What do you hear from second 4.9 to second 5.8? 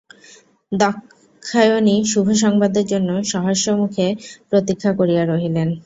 করিয়া রহিলেন।